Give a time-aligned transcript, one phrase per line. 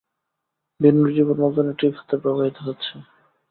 [0.79, 2.93] বিনুর জীবন নতুন একটি খাতে প্রবাহিত হচ্ছে।